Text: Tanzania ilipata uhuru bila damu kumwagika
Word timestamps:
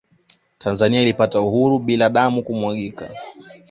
Tanzania 0.57 1.01
ilipata 1.01 1.41
uhuru 1.41 1.79
bila 1.79 2.09
damu 2.09 2.43
kumwagika 2.43 3.11